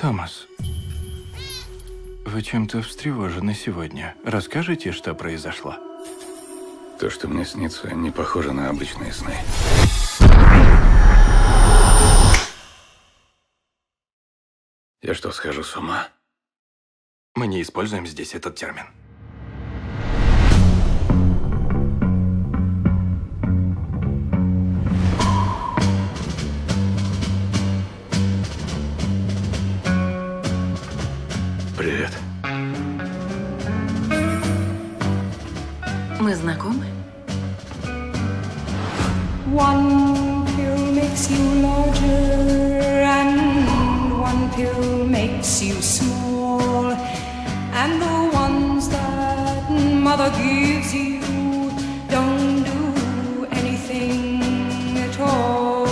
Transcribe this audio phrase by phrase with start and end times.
[0.00, 0.46] Томас,
[2.24, 4.16] вы чем-то встревожены сегодня.
[4.24, 5.76] Расскажите, что произошло?
[6.98, 9.34] То, что мне снится, не похоже на обычные сны.
[15.02, 16.08] Я что, схожу с ума?
[17.34, 18.86] Мы не используем здесь этот термин.
[31.80, 32.12] Привет.
[36.20, 36.84] Мы знакомы?
[39.50, 46.92] One pill makes you larger, and one pill makes you small.
[47.72, 51.22] And the ones that mother gives you
[52.10, 55.86] don't do anything at all.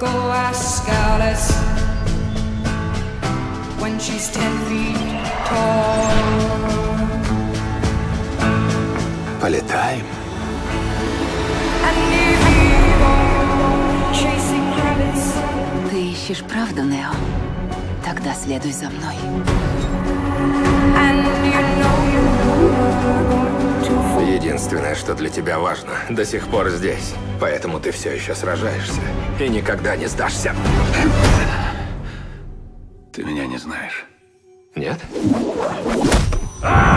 [0.00, 1.71] Go ask Alice
[4.02, 4.98] she's ten feet
[5.46, 6.02] tall.
[9.40, 10.04] Полетаем.
[15.90, 17.12] Ты ищешь правду, Нео?
[18.04, 19.16] Тогда следуй за мной.
[24.34, 27.14] Единственное, что для тебя важно, до сих пор здесь.
[27.40, 29.00] Поэтому ты все еще сражаешься
[29.38, 30.54] и никогда не сдашься.
[33.12, 34.06] Ты меня не знаешь.
[34.74, 34.98] Нет?
[36.62, 36.91] When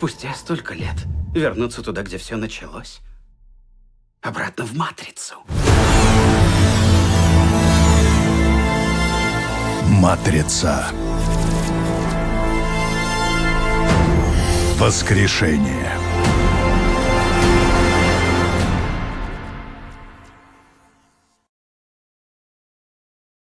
[0.00, 0.94] Спустя столько лет
[1.34, 3.02] вернуться туда, где все началось.
[4.22, 5.34] Обратно в матрицу.
[9.84, 10.86] Матрица.
[14.78, 15.99] Воскрешение.